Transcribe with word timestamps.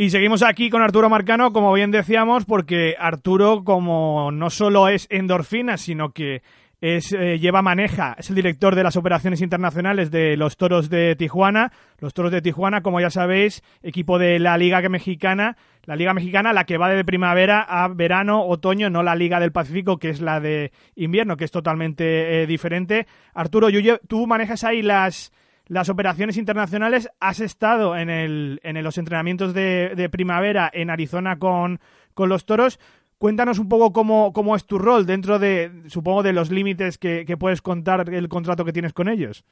Y 0.00 0.08
seguimos 0.08 0.42
aquí 0.42 0.70
con 0.70 0.80
Arturo 0.80 1.10
Marcano, 1.10 1.52
como 1.52 1.74
bien 1.74 1.90
decíamos, 1.90 2.46
porque 2.46 2.96
Arturo, 2.98 3.64
como 3.64 4.30
no 4.32 4.48
solo 4.48 4.88
es 4.88 5.06
endorfina, 5.10 5.76
sino 5.76 6.12
que 6.12 6.40
es, 6.80 7.12
eh, 7.12 7.38
lleva 7.38 7.60
maneja, 7.60 8.16
es 8.18 8.30
el 8.30 8.36
director 8.36 8.74
de 8.74 8.82
las 8.82 8.96
operaciones 8.96 9.42
internacionales 9.42 10.10
de 10.10 10.38
los 10.38 10.56
Toros 10.56 10.88
de 10.88 11.16
Tijuana. 11.16 11.70
Los 11.98 12.14
Toros 12.14 12.32
de 12.32 12.40
Tijuana, 12.40 12.80
como 12.80 12.98
ya 12.98 13.10
sabéis, 13.10 13.62
equipo 13.82 14.18
de 14.18 14.38
la 14.38 14.56
Liga 14.56 14.80
Mexicana, 14.88 15.58
la 15.84 15.96
Liga 15.96 16.14
Mexicana, 16.14 16.54
la 16.54 16.64
que 16.64 16.78
va 16.78 16.88
de 16.88 17.04
primavera 17.04 17.60
a 17.60 17.86
verano, 17.88 18.46
otoño, 18.46 18.88
no 18.88 19.02
la 19.02 19.14
Liga 19.14 19.38
del 19.38 19.52
Pacífico, 19.52 19.98
que 19.98 20.08
es 20.08 20.22
la 20.22 20.40
de 20.40 20.72
invierno, 20.96 21.36
que 21.36 21.44
es 21.44 21.50
totalmente 21.50 22.40
eh, 22.40 22.46
diferente. 22.46 23.06
Arturo, 23.34 23.68
tú 24.08 24.26
manejas 24.26 24.64
ahí 24.64 24.80
las 24.80 25.30
las 25.70 25.88
operaciones 25.88 26.36
internacionales. 26.36 27.08
Has 27.20 27.40
estado 27.40 27.96
en, 27.96 28.10
el, 28.10 28.60
en 28.64 28.82
los 28.82 28.98
entrenamientos 28.98 29.54
de, 29.54 30.08
primavera 30.10 30.68
en 30.72 30.90
Arizona 30.90 31.38
con, 31.38 31.80
con, 32.12 32.28
los 32.28 32.44
toros. 32.44 32.80
Cuéntanos 33.18 33.60
un 33.60 33.68
poco 33.68 33.92
cómo, 33.92 34.32
cómo, 34.32 34.56
es 34.56 34.66
tu 34.66 34.78
rol 34.78 35.06
dentro 35.06 35.38
de, 35.38 35.70
supongo, 35.86 36.24
de 36.24 36.32
los 36.32 36.50
límites 36.50 36.98
que, 36.98 37.36
puedes 37.38 37.62
contar 37.62 38.12
el 38.12 38.28
contrato 38.28 38.64
que 38.64 38.72
tienes 38.72 38.92
con 38.92 39.08
ellos. 39.08 39.44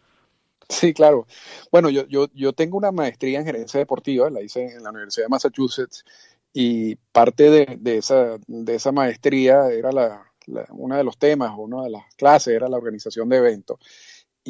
Sí, 0.68 0.92
claro. 0.92 1.26
Bueno, 1.70 1.88
yo, 1.88 2.04
yo, 2.08 2.26
yo 2.34 2.52
tengo 2.52 2.76
una 2.76 2.90
maestría 2.90 3.38
en 3.38 3.46
gerencia 3.46 3.78
deportiva, 3.78 4.28
la 4.28 4.42
hice 4.42 4.64
en 4.64 4.82
la 4.82 4.90
Universidad 4.90 5.26
de 5.26 5.30
Massachusetts, 5.30 6.04
y 6.52 6.96
parte 6.96 7.48
de, 7.48 7.78
de 7.78 7.98
esa, 7.98 8.38
de 8.46 8.74
esa 8.74 8.90
maestría 8.90 9.68
era 9.70 9.92
la, 9.92 10.24
uno 10.70 10.96
de 10.96 11.04
los 11.04 11.16
temas, 11.16 11.52
una 11.56 11.84
de 11.84 11.90
las 11.90 12.12
clases 12.16 12.54
era 12.54 12.68
la 12.68 12.76
organización 12.76 13.28
de 13.28 13.36
eventos 13.36 13.78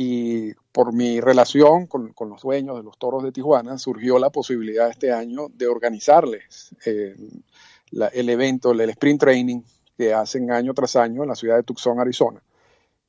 y 0.01 0.55
por 0.71 0.93
mi 0.93 1.21
relación 1.21 1.89
con, 1.89 2.15
los 2.17 2.43
dueños 2.43 2.77
de 2.77 2.85
los 2.85 2.97
toros 2.99 3.25
de 3.25 3.33
Tijuana 3.33 3.79
surgió 3.79 4.21
la 4.21 4.31
posibilidad 4.31 4.89
este 4.89 5.11
año 5.11 5.49
de 5.49 5.67
organizarles 5.67 6.73
eh, 6.87 7.17
el 8.13 8.29
evento, 8.29 8.71
el 8.71 8.91
sprint 8.91 9.21
training 9.21 9.61
que 9.97 10.15
hacen 10.15 10.53
año 10.53 10.73
tras 10.73 10.95
año 10.95 11.25
en 11.25 11.29
la 11.31 11.35
ciudad 11.35 11.57
de 11.57 11.65
Tucson, 11.65 11.99
Arizona. 11.99 12.41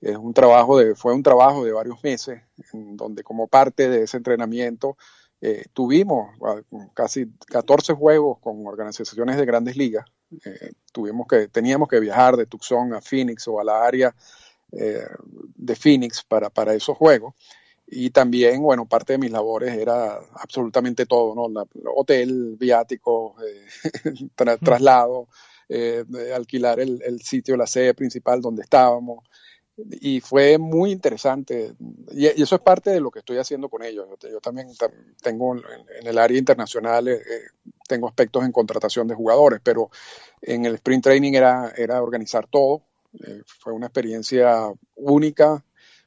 Es 0.02 0.18
un 0.18 0.34
trabajo 0.34 0.80
de, 0.80 0.96
fue 0.96 1.14
un 1.14 1.22
trabajo 1.22 1.64
de 1.64 1.74
varios 1.74 2.04
meses, 2.04 2.42
en 2.74 2.98
donde 2.98 3.22
como 3.22 3.48
parte 3.48 3.88
de 3.88 4.06
ese 4.06 4.18
entrenamiento 4.18 4.98
eh, 5.42 5.66
tuvimos 5.74 6.32
ah, 6.44 6.60
casi 6.96 7.28
14 7.50 7.94
juegos 7.94 8.40
con 8.40 8.66
organizaciones 8.66 9.38
de 9.38 9.46
grandes 9.46 9.78
ligas. 9.78 10.08
Eh, 10.44 10.72
tuvimos 10.92 11.28
que, 11.28 11.50
teníamos 11.50 11.88
que 11.88 12.00
viajar 12.00 12.36
de 12.36 12.48
Tucson 12.48 12.96
a 12.96 13.02
Phoenix 13.02 13.48
o 13.48 13.60
a 13.60 13.64
la 13.64 13.86
área 13.86 14.16
eh, 14.72 15.08
de 15.56 15.76
Phoenix 15.76 16.24
para, 16.24 16.50
para 16.50 16.74
esos 16.74 16.96
juegos. 16.98 17.34
Y 17.88 18.12
también, 18.12 18.62
bueno, 18.62 18.88
parte 18.88 19.14
de 19.14 19.20
mis 19.20 19.32
labores 19.32 19.74
era 19.74 20.20
absolutamente 20.36 21.08
todo, 21.08 21.34
¿no? 21.34 21.66
hotel, 21.96 22.56
viático, 22.56 23.36
eh, 23.42 23.66
traslado, 24.64 25.28
eh, 25.68 26.04
alquilar 26.36 26.80
el, 26.80 27.02
el, 27.04 27.22
sitio, 27.22 27.58
la 27.58 27.66
sede 27.66 27.96
principal 27.96 28.42
donde 28.42 28.62
estábamos. 28.62 29.26
Y 30.02 30.20
fue 30.20 30.60
muy 30.60 30.92
interesante. 30.92 31.74
Y, 32.12 32.28
eso 32.28 32.56
es 32.56 32.62
parte 32.62 32.92
de 32.92 33.00
lo 33.00 33.10
que 33.10 33.20
estoy 33.20 33.38
haciendo 33.38 33.70
con 33.70 33.82
ellos. 33.82 34.08
Yo, 34.22 34.40
también 34.40 34.68
tengo 35.24 35.56
en, 35.56 36.06
el 36.06 36.18
área 36.20 36.38
internacional, 36.38 37.10
tengo 37.88 38.08
aspectos 38.08 38.46
en 38.46 38.52
contratación 38.52 39.08
de 39.08 39.16
jugadores, 39.16 39.62
pero 39.64 39.90
en 40.44 40.66
el 40.66 40.76
sprint 40.76 41.06
training 41.06 41.34
era, 41.34 41.74
era 41.76 42.04
organizar 42.04 42.46
todo, 42.46 42.84
eh, 43.14 43.42
fue 43.46 43.74
una 43.74 43.88
experiencia 43.88 44.72
única. 44.96 45.64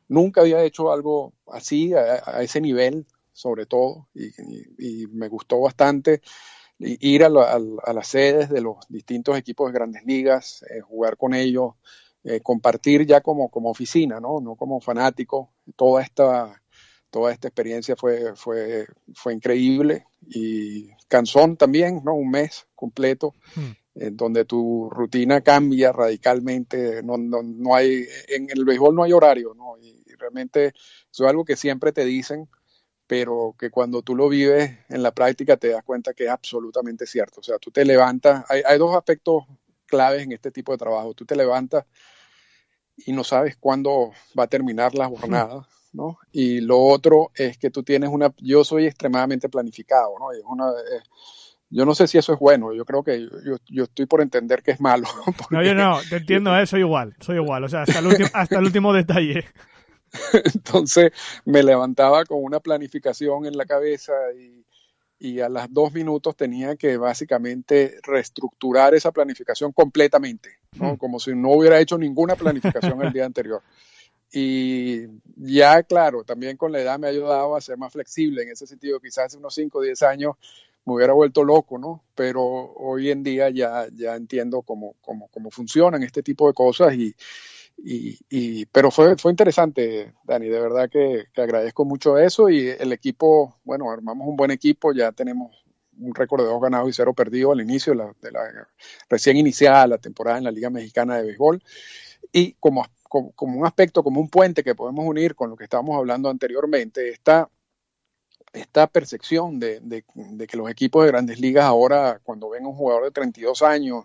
Nunca 0.08 0.42
había 0.42 0.62
hecho 0.62 0.92
algo 0.92 1.32
así, 1.46 1.92
a, 1.94 2.42
ese 2.42 2.60
nivel, 2.60 3.06
sobre 3.32 3.66
todo, 3.66 4.08
y, 4.14 5.06
me 5.08 5.28
gustó 5.28 5.60
bastante 5.60 6.20
ir 6.78 7.24
a, 7.24 7.28
las 7.28 8.06
sedes 8.08 8.50
de 8.50 8.60
los 8.60 8.76
distintos 8.88 9.36
equipos 9.38 9.68
de 9.68 9.78
grandes 9.78 10.04
ligas, 10.04 10.64
eh, 10.70 10.80
jugar 10.80 11.16
con 11.16 11.34
ellos, 11.34 11.74
eh, 12.24 12.40
compartir 12.40 13.06
ya 13.06 13.20
como, 13.20 13.48
como 13.50 13.70
oficina, 13.70 14.20
¿no? 14.20 14.40
no 14.40 14.56
como 14.56 14.80
fanático. 14.80 15.52
Toda 15.76 16.02
esta, 16.02 16.62
toda 17.10 17.32
esta 17.32 17.48
experiencia 17.48 17.96
fue, 17.96 18.34
fue, 18.36 18.86
fue 19.14 19.32
increíble 19.32 20.06
y 20.26 20.90
cansón 21.08 21.56
también, 21.56 22.02
¿no? 22.04 22.14
un 22.14 22.30
mes 22.30 22.66
completo. 22.74 23.34
Hmm 23.54 23.72
en 23.94 24.16
donde 24.16 24.44
tu 24.44 24.88
rutina 24.90 25.42
cambia 25.42 25.92
radicalmente, 25.92 27.02
no, 27.02 27.16
no, 27.18 27.42
no, 27.42 27.74
hay, 27.74 28.06
en 28.28 28.48
el 28.50 28.64
béisbol 28.64 28.94
no 28.94 29.02
hay 29.02 29.12
horario, 29.12 29.54
¿no? 29.54 29.76
Y, 29.78 30.00
realmente 30.18 30.66
eso 30.66 31.24
es 31.24 31.30
algo 31.30 31.44
que 31.44 31.56
siempre 31.56 31.90
te 31.90 32.04
dicen, 32.04 32.48
pero 33.08 33.56
que 33.58 33.70
cuando 33.70 34.02
tú 34.02 34.14
lo 34.14 34.28
vives 34.28 34.78
en 34.88 35.02
la 35.02 35.10
práctica 35.10 35.56
te 35.56 35.70
das 35.70 35.82
cuenta 35.82 36.14
que 36.14 36.26
es 36.26 36.30
absolutamente 36.30 37.06
cierto. 37.06 37.40
O 37.40 37.42
sea, 37.42 37.58
tú 37.58 37.72
te 37.72 37.84
levantas, 37.84 38.44
hay, 38.48 38.62
hay 38.64 38.78
dos 38.78 38.94
aspectos 38.94 39.42
claves 39.84 40.22
en 40.22 40.30
este 40.30 40.52
tipo 40.52 40.70
de 40.70 40.78
trabajo. 40.78 41.12
Tú 41.12 41.26
te 41.26 41.34
levantas 41.34 41.86
y 42.96 43.12
no 43.12 43.24
sabes 43.24 43.56
cuándo 43.56 44.12
va 44.38 44.44
a 44.44 44.48
terminar 44.48 44.94
la 44.94 45.08
jornada, 45.08 45.66
¿no? 45.92 46.18
Y 46.30 46.60
lo 46.60 46.78
otro 46.78 47.30
es 47.34 47.58
que 47.58 47.70
tú 47.70 47.82
tienes 47.82 48.10
una, 48.10 48.32
yo 48.38 48.64
soy 48.64 48.86
extremadamente 48.86 49.48
planificado, 49.48 50.18
¿no? 50.18 50.32
es 50.32 50.42
una, 50.44 50.70
yo 51.72 51.86
no 51.86 51.94
sé 51.94 52.06
si 52.06 52.18
eso 52.18 52.34
es 52.34 52.38
bueno, 52.38 52.74
yo 52.74 52.84
creo 52.84 53.02
que 53.02 53.26
yo, 53.68 53.84
estoy 53.84 54.04
por 54.04 54.20
entender 54.20 54.62
que 54.62 54.72
es 54.72 54.80
malo. 54.80 55.08
No, 55.50 55.62
yo 55.62 55.74
no, 55.74 55.98
te 56.08 56.16
entiendo, 56.16 56.56
¿eh? 56.58 56.66
soy 56.66 56.80
igual, 56.80 57.16
soy 57.20 57.36
igual, 57.36 57.64
o 57.64 57.68
sea, 57.68 57.82
hasta 57.82 57.98
el, 57.98 58.06
último, 58.06 58.28
hasta 58.34 58.58
el 58.58 58.64
último 58.64 58.92
detalle. 58.92 59.44
Entonces 60.54 61.12
me 61.46 61.62
levantaba 61.62 62.24
con 62.26 62.44
una 62.44 62.60
planificación 62.60 63.46
en 63.46 63.56
la 63.56 63.64
cabeza 63.64 64.12
y, 64.38 64.66
y 65.18 65.40
a 65.40 65.48
las 65.48 65.72
dos 65.72 65.94
minutos 65.94 66.36
tenía 66.36 66.76
que 66.76 66.98
básicamente 66.98 67.96
reestructurar 68.02 68.94
esa 68.94 69.10
planificación 69.10 69.72
completamente, 69.72 70.58
¿no? 70.72 70.92
Hmm. 70.92 70.96
como 70.96 71.18
si 71.18 71.34
no 71.34 71.52
hubiera 71.52 71.80
hecho 71.80 71.96
ninguna 71.96 72.36
planificación 72.36 73.02
el 73.02 73.12
día 73.12 73.24
anterior. 73.24 73.62
Y 74.30 75.06
ya, 75.36 75.82
claro, 75.82 76.24
también 76.24 76.56
con 76.56 76.72
la 76.72 76.80
edad 76.80 76.98
me 76.98 77.06
ha 77.06 77.10
ayudado 77.10 77.54
a 77.54 77.60
ser 77.60 77.76
más 77.78 77.92
flexible 77.92 78.42
en 78.42 78.50
ese 78.50 78.66
sentido. 78.66 78.98
Quizás 78.98 79.26
hace 79.26 79.36
unos 79.36 79.54
5 79.54 79.78
o 79.78 79.82
10 79.82 80.02
años 80.02 80.36
me 80.84 80.94
hubiera 80.94 81.12
vuelto 81.12 81.44
loco, 81.44 81.78
¿no? 81.78 82.04
Pero 82.14 82.42
hoy 82.42 83.10
en 83.10 83.22
día 83.22 83.50
ya, 83.50 83.86
ya 83.92 84.16
entiendo 84.16 84.62
cómo, 84.62 84.96
cómo, 85.00 85.28
cómo 85.28 85.50
funcionan 85.50 86.02
este 86.02 86.22
tipo 86.22 86.46
de 86.46 86.54
cosas 86.54 86.94
y, 86.94 87.14
y, 87.84 88.66
pero 88.66 88.90
fue, 88.90 89.16
fue 89.16 89.32
interesante, 89.32 90.14
Dani, 90.24 90.48
de 90.48 90.60
verdad 90.60 90.88
que, 90.90 91.26
agradezco 91.36 91.84
mucho 91.84 92.18
eso 92.18 92.48
y 92.48 92.68
el 92.68 92.92
equipo, 92.92 93.58
bueno, 93.64 93.90
armamos 93.90 94.28
un 94.28 94.36
buen 94.36 94.50
equipo, 94.50 94.92
ya 94.92 95.12
tenemos 95.12 95.64
un 95.98 96.14
récord 96.14 96.42
de 96.42 96.48
dos 96.48 96.60
ganados 96.60 96.88
y 96.88 96.92
cero 96.92 97.12
perdidos 97.14 97.52
al 97.52 97.60
inicio 97.60 97.92
de 97.92 97.98
la, 97.98 98.12
de 98.20 98.30
la 98.30 98.68
recién 99.08 99.36
iniciada 99.36 99.86
la 99.86 99.98
temporada 99.98 100.38
en 100.38 100.44
la 100.44 100.50
Liga 100.50 100.70
Mexicana 100.70 101.16
de 101.16 101.24
Béisbol 101.24 101.62
y 102.32 102.52
como, 102.54 102.86
como, 103.08 103.32
como, 103.32 103.58
un 103.58 103.66
aspecto, 103.66 104.02
como 104.02 104.20
un 104.20 104.28
puente 104.28 104.62
que 104.62 104.74
podemos 104.74 105.04
unir 105.04 105.34
con 105.34 105.50
lo 105.50 105.56
que 105.56 105.64
estábamos 105.64 105.96
hablando 105.96 106.30
anteriormente, 106.30 107.10
está 107.10 107.48
esta 108.52 108.86
percepción 108.86 109.58
de, 109.58 110.04
que 110.48 110.56
los 110.56 110.70
equipos 110.70 111.04
de 111.04 111.10
grandes 111.10 111.40
ligas 111.40 111.64
ahora, 111.64 112.20
cuando 112.22 112.50
ven 112.50 112.64
a 112.64 112.68
un 112.68 112.74
jugador 112.74 113.04
de 113.04 113.10
32 113.10 113.62
años, 113.62 114.04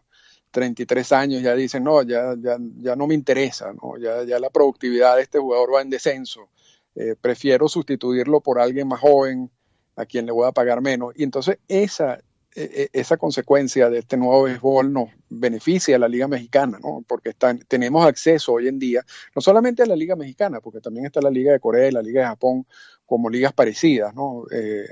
33 0.51 1.11
años, 1.11 1.41
ya 1.41 1.53
dicen, 1.53 1.83
no, 1.83 2.01
ya, 2.03 2.35
ya, 2.39 2.57
ya 2.77 2.95
no 2.95 3.07
me 3.07 3.13
interesa, 3.13 3.73
¿no? 3.73 3.97
Ya, 3.97 4.23
ya 4.23 4.39
la 4.39 4.49
productividad 4.49 5.17
de 5.17 5.23
este 5.23 5.39
jugador 5.39 5.75
va 5.75 5.81
en 5.81 5.89
descenso, 5.89 6.49
eh, 6.95 7.15
prefiero 7.19 7.67
sustituirlo 7.67 8.41
por 8.41 8.59
alguien 8.59 8.87
más 8.87 9.01
joven 9.01 9.51
a 9.95 10.05
quien 10.05 10.25
le 10.25 10.31
voy 10.31 10.47
a 10.47 10.51
pagar 10.51 10.81
menos. 10.81 11.13
Y 11.15 11.23
entonces 11.23 11.59
esa, 11.67 12.19
esa 12.57 13.17
consecuencia 13.17 13.89
de 13.89 13.99
este 13.99 14.17
nuevo 14.17 14.43
béisbol 14.43 14.91
nos 14.91 15.09
beneficia 15.29 15.95
a 15.95 15.99
la 15.99 16.07
Liga 16.07 16.27
Mexicana, 16.27 16.79
¿no? 16.81 17.03
porque 17.07 17.33
tenemos 17.67 18.05
acceso 18.05 18.53
hoy 18.53 18.67
en 18.67 18.79
día, 18.79 19.05
no 19.35 19.41
solamente 19.41 19.83
a 19.83 19.85
la 19.85 19.95
Liga 19.95 20.15
Mexicana, 20.15 20.59
porque 20.59 20.81
también 20.81 21.05
está 21.05 21.21
la 21.21 21.29
Liga 21.29 21.51
de 21.51 21.59
Corea 21.59 21.87
y 21.87 21.91
la 21.91 22.01
Liga 22.01 22.21
de 22.21 22.27
Japón 22.27 22.65
como 23.05 23.29
ligas 23.29 23.53
parecidas, 23.53 24.13
¿no? 24.13 24.43
Eh, 24.51 24.85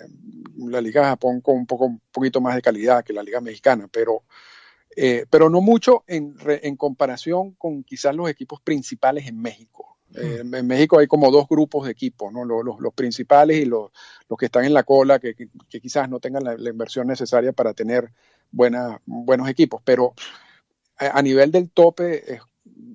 la 0.58 0.80
Liga 0.80 1.02
de 1.02 1.08
Japón 1.08 1.42
con 1.42 1.58
un, 1.58 1.66
poco, 1.66 1.86
un 1.86 2.02
poquito 2.12 2.40
más 2.40 2.56
de 2.56 2.62
calidad 2.62 3.04
que 3.04 3.14
la 3.14 3.22
Liga 3.22 3.42
Mexicana, 3.42 3.90
pero, 3.92 4.24
eh, 4.96 5.26
pero 5.30 5.50
no 5.50 5.60
mucho 5.60 6.06
en, 6.08 6.36
en 6.48 6.78
comparación 6.78 7.52
con 7.56 7.84
quizás 7.84 8.16
los 8.16 8.30
equipos 8.30 8.62
principales 8.62 9.28
en 9.28 9.42
México. 9.42 9.95
Eh, 10.16 10.42
en 10.42 10.68
México 10.68 11.00
hay 11.00 11.08
como 11.08 11.32
dos 11.32 11.48
grupos 11.48 11.86
de 11.86 11.92
equipos, 11.92 12.32
¿no? 12.32 12.46
Los, 12.46 12.94
principales 12.94 13.58
y 13.58 13.66
los, 13.66 13.92
que 14.38 14.46
están 14.46 14.66
en 14.66 14.74
la 14.74 14.84
cola, 14.84 15.20
que, 15.20 15.36
quizás 15.82 16.10
no 16.10 16.20
tengan 16.20 16.44
la, 16.44 16.70
inversión 16.70 17.08
necesaria 17.08 17.52
para 17.52 17.74
tener 17.74 18.12
buenos 18.52 19.50
equipos. 19.50 19.82
Pero 19.84 20.14
a, 20.98 21.22
nivel 21.22 21.52
del 21.52 21.70
tope, 21.70 22.40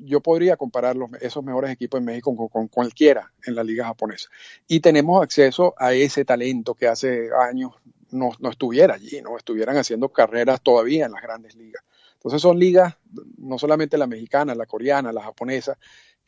yo 0.02 0.20
podría 0.20 0.56
comparar 0.56 0.96
los, 0.96 1.11
esos 1.20 1.44
mejores 1.44 1.70
equipos 1.70 1.99
en 1.99 2.06
México 2.06 2.34
con, 2.34 2.49
con, 2.49 2.69
cualquiera 2.69 3.32
en 3.44 3.55
la 3.55 3.64
liga 3.64 3.84
japonesa. 3.84 4.31
Y 4.66 4.81
tenemos 4.81 5.23
acceso 5.23 5.75
a 5.76 5.93
ese 5.93 6.25
talento 6.25 6.75
que 6.75 6.88
hace 6.88 7.28
años 7.49 7.73
no, 8.11 8.31
no 8.40 8.50
estuviera 8.50 8.94
allí, 8.94 9.20
no 9.23 9.37
estuvieran 9.37 9.76
haciendo 9.76 10.08
carreras 10.08 10.62
todavía 10.62 11.06
en 11.06 11.12
las 11.12 11.23
grandes 11.23 11.55
ligas. 11.55 11.84
Entonces 12.14 12.43
son 12.43 12.58
ligas, 12.58 12.96
no 13.38 13.58
solamente 13.58 13.96
la 13.96 14.06
mexicana, 14.06 14.55
la 14.55 14.66
coreana, 14.66 15.11
la 15.11 15.23
japonesa, 15.23 15.78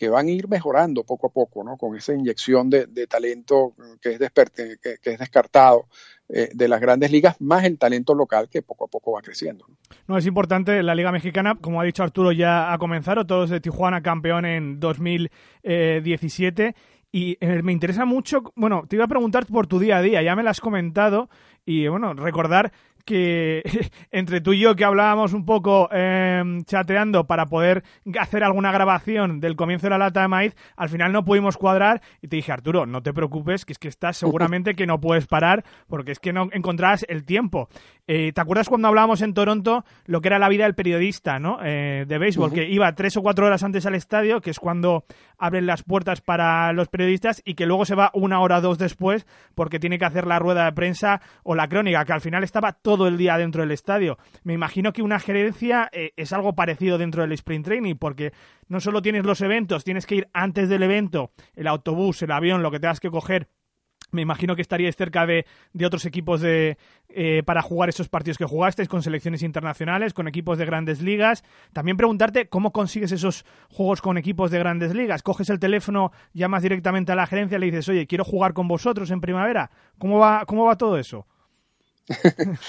que 0.03 0.11
van 0.11 0.27
a 0.27 0.31
ir 0.33 0.49
mejorando 0.49 1.05
poco 1.05 1.29
a 1.29 1.31
poco, 1.31 1.63
¿no? 1.63 1.77
Con 1.77 1.97
esa 1.97 2.13
inyección 2.13 2.69
de, 2.69 3.07
talento 3.07 3.73
que 4.01 4.15
es, 4.15 4.19
que, 4.51 5.13
es 5.13 5.19
descartado 5.21 5.87
eh, 6.29 6.49
de 6.53 6.67
las 6.67 6.81
grandes 6.81 7.13
ligas, 7.13 7.41
más 7.41 7.63
el 7.63 7.79
talento 7.79 8.13
local 8.13 8.49
que 8.49 8.63
poco 8.63 8.87
a 8.87 8.89
poco 8.89 9.13
va 9.13 9.23
creciendo. 9.23 9.65
¿no? 10.09 10.19
es 10.19 10.27
importante 10.27 10.83
la 10.83 10.97
Liga 10.97 11.13
Mexicana, 11.13 11.55
como 11.55 11.81
ha 11.81 11.85
dicho 11.85 12.03
Arturo, 12.03 12.33
ya 12.33 12.73
ha 12.73 12.79
comenzado, 12.79 13.25
todos 13.29 13.49
de 13.51 13.61
Tijuana 13.61 14.03
campeón 14.03 14.45
en 14.45 14.81
2017. 14.81 16.75
Y 17.13 17.37
eh, 17.41 17.63
me 17.63 17.71
interesa 17.71 18.05
mucho, 18.05 18.43
bueno, 18.57 18.83
te 18.89 18.97
iba 18.97 19.05
a 19.05 19.09
preguntar 19.09 19.47
por 19.47 19.69
tu 19.69 19.79
día 19.79 19.99
a 19.99 20.03
día, 20.03 20.21
ya 20.21 20.35
me 20.35 20.43
lo 20.43 20.51
has 20.51 20.61
comentado, 20.61 21.29
y 21.65 21.87
bueno, 21.87 22.13
recordar 22.15 22.73
que 23.05 23.63
entre 24.11 24.41
tú 24.41 24.53
y 24.53 24.61
yo 24.61 24.77
que 24.77 24.85
hablábamos 24.85 25.33
un 25.33 25.45
poco 25.45 25.89
em, 25.93 26.65
chateando 26.65 27.27
para 27.27 27.47
poder 27.47 27.83
hacer 28.19 28.45
alguna 28.45 28.73
grabación 28.73 29.41
del 29.41 29.57
comienzo 29.57 29.87
de 29.87 29.91
la 29.91 29.99
lata 29.99 30.23
de 30.23 30.29
maíz, 30.29 30.57
al 30.77 30.89
final 30.89 31.13
no 31.13 31.25
pudimos 31.25 31.57
cuadrar 31.57 32.03
y 32.21 32.29
te 32.29 32.37
dije, 32.37 32.53
Arturo, 32.53 32.87
no 32.87 33.03
te 33.03 33.13
preocupes, 33.13 33.65
que 33.65 33.73
es 33.73 33.79
que 33.79 33.89
estás 33.89 34.17
seguramente 34.19 34.75
que 34.75 34.87
no 34.87 35.01
puedes 35.01 35.27
parar 35.27 35.65
porque 35.87 36.13
es 36.13 36.19
que 36.19 36.33
no 36.33 36.49
encontrarás 36.53 37.05
el 37.09 37.25
tiempo. 37.25 37.69
Eh, 38.07 38.33
¿Te 38.33 38.41
acuerdas 38.41 38.69
cuando 38.69 38.89
hablábamos 38.89 39.23
en 39.23 39.33
Toronto 39.33 39.85
lo 40.07 40.21
que 40.21 40.29
era 40.29 40.39
la 40.39 40.49
vida 40.49 40.65
del 40.65 40.75
periodista, 40.75 41.39
¿no? 41.39 41.59
Eh, 41.63 42.05
de 42.07 42.19
béisbol, 42.19 42.53
que 42.53 42.69
iba 42.69 42.93
tres 42.95 43.17
o 43.17 43.23
cuatro 43.23 43.47
horas 43.47 43.63
antes 43.63 43.87
al 43.87 43.95
estadio, 43.95 44.41
que 44.41 44.51
es 44.51 44.59
cuando 44.59 45.05
abren 45.39 45.67
las 45.67 45.83
puertas 45.83 46.21
para 46.21 46.73
los 46.73 46.89
periodistas 46.89 47.43
y 47.45 47.55
que 47.55 47.67
luego 47.67 47.85
se 47.85 47.95
va 47.95 48.11
una 48.15 48.41
hora 48.41 48.59
o 48.59 48.61
dos 48.61 48.79
después 48.79 49.27
porque 49.55 49.79
tiene 49.79 49.99
que 49.99 50.05
hacer 50.05 50.27
la 50.27 50.39
rueda 50.39 50.65
de 50.65 50.73
prensa 50.73 51.21
o 51.45 51.55
la 51.55 51.69
crónica, 51.69 52.05
que 52.05 52.13
al 52.13 52.21
final 52.21 52.43
estaba 52.45 52.73
todo 52.73 52.92
el 53.09 53.19
día 53.19 53.39
dentro 53.39 53.63
del 53.63 53.71
estadio. 53.71 54.19
Me 54.45 54.53
imagino 54.53 54.93
que 54.93 55.03
una 55.03 55.19
gerencia 55.19 55.89
eh, 55.93 56.13
es 56.17 56.33
algo 56.33 56.55
parecido 56.55 56.99
dentro 56.99 57.23
del 57.23 57.33
sprint 57.33 57.65
training, 57.65 57.97
porque 57.97 58.33
no 58.69 58.81
solo 58.81 59.03
tienes 59.03 59.25
los 59.25 59.41
eventos, 59.41 59.85
tienes 59.85 60.07
que 60.07 60.17
ir 60.17 60.29
antes 60.33 60.69
del 60.69 60.83
evento, 60.83 61.33
el 61.55 61.67
autobús, 61.67 62.23
el 62.23 62.33
avión, 62.33 62.63
lo 62.63 62.71
que 62.71 62.81
tengas 62.81 63.01
que 63.01 63.11
coger 63.11 63.49
me 64.13 64.21
imagino 64.21 64.55
que 64.55 64.63
estaríais 64.63 64.95
cerca 64.95 65.27
de, 65.27 65.47
otros 65.85 66.05
equipos 66.05 66.43
de, 66.43 66.77
eh, 67.09 67.43
para 67.45 67.63
jugar 67.63 67.89
esos 67.89 68.11
partidos 68.11 68.37
que 68.37 68.45
jugasteis 68.45 68.89
con 68.89 69.03
selecciones 69.03 69.43
internacionales, 69.43 70.13
con 70.13 70.29
equipos 70.29 70.59
de 70.59 70.67
grandes 70.67 71.01
ligas. 71.01 71.43
También 71.73 71.97
preguntarte 71.97 72.49
cómo 72.49 72.73
consigues 72.73 73.11
esos 73.11 73.47
juegos 73.71 74.03
con 74.03 74.19
equipos 74.19 74.51
de 74.51 74.59
grandes 74.59 74.95
ligas. 74.95 75.23
Coges 75.23 75.49
el 75.49 75.59
teléfono, 75.59 76.13
llamas 76.35 76.63
directamente 76.63 77.13
a 77.13 77.17
la 77.17 77.27
gerencia 77.27 77.59
le 77.59 77.67
dices, 77.67 77.89
oye, 77.89 78.07
quiero 78.07 78.25
jugar 78.25 78.53
con 78.53 78.69
vosotros 78.69 79.11
en 79.11 79.23
primavera. 79.23 79.71
¿Cómo 79.99 80.19
va, 80.19 80.45
cómo 80.47 80.67
va 80.67 80.77
todo 80.77 80.99
eso? 80.99 81.27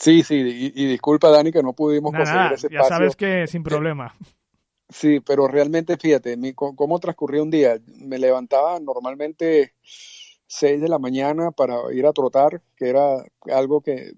Sí, 0.00 0.22
sí, 0.22 0.72
y, 0.74 0.86
disculpa 0.86 1.28
Dani 1.28 1.52
que 1.52 1.62
no 1.62 1.74
pudimos 1.74 2.14
conseguir 2.14 2.52
ese 2.54 2.68
espacio. 2.68 2.70
Ya 2.70 2.84
sabes 2.84 3.16
que 3.16 3.46
sin 3.46 3.62
problema. 3.62 4.14
Sí, 4.88 5.20
pero 5.20 5.46
realmente 5.46 5.98
fíjate, 5.98 6.38
mi, 6.38 6.54
cómo 6.54 6.98
transcurrió 6.98 7.42
un 7.42 7.50
día. 7.50 7.78
Me 7.98 8.18
levantaba 8.18 8.80
normalmente 8.80 9.74
6 10.46 10.80
de 10.80 10.88
la 10.88 10.98
mañana 10.98 11.50
para 11.50 11.76
ir 11.92 12.06
a 12.06 12.14
trotar, 12.14 12.62
que 12.76 12.88
era 12.88 13.22
algo 13.52 13.82
que, 13.82 14.14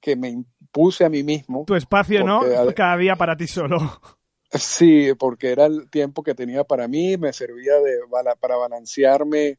que 0.00 0.16
me 0.16 0.28
impuse 0.28 1.04
a 1.04 1.08
mí 1.08 1.22
mismo. 1.22 1.64
Tu 1.66 1.76
espacio, 1.76 2.24
¿no? 2.24 2.40
Cada 2.74 2.96
día 2.96 3.14
para 3.14 3.36
ti 3.36 3.46
solo. 3.46 3.78
Sí, 4.52 5.12
porque 5.18 5.50
era 5.50 5.66
el 5.66 5.90
tiempo 5.90 6.22
que 6.22 6.32
tenía 6.32 6.62
para 6.62 6.86
mí, 6.86 7.16
me 7.16 7.32
servía 7.32 7.74
de, 7.80 7.98
para 8.40 8.56
balancearme 8.56 9.58